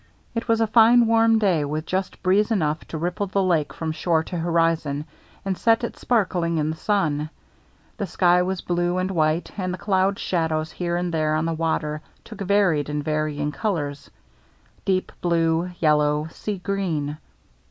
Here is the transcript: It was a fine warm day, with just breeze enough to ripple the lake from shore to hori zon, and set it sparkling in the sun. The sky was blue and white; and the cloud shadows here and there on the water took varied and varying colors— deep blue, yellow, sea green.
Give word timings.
It 0.33 0.47
was 0.47 0.59
a 0.59 0.65
fine 0.65 1.05
warm 1.05 1.37
day, 1.37 1.63
with 1.63 1.85
just 1.85 2.23
breeze 2.23 2.49
enough 2.49 2.83
to 2.87 2.97
ripple 2.97 3.27
the 3.27 3.43
lake 3.43 3.71
from 3.71 3.91
shore 3.91 4.23
to 4.23 4.39
hori 4.39 4.73
zon, 4.73 5.05
and 5.45 5.55
set 5.55 5.83
it 5.83 5.95
sparkling 5.95 6.57
in 6.57 6.71
the 6.71 6.75
sun. 6.75 7.29
The 7.97 8.07
sky 8.07 8.41
was 8.41 8.61
blue 8.61 8.97
and 8.97 9.11
white; 9.11 9.51
and 9.59 9.71
the 9.71 9.77
cloud 9.77 10.17
shadows 10.17 10.71
here 10.71 10.95
and 10.97 11.13
there 11.13 11.35
on 11.35 11.45
the 11.45 11.53
water 11.53 12.01
took 12.23 12.41
varied 12.41 12.89
and 12.89 13.03
varying 13.03 13.51
colors— 13.51 14.09
deep 14.85 15.11
blue, 15.21 15.69
yellow, 15.79 16.27
sea 16.31 16.57
green. 16.57 17.19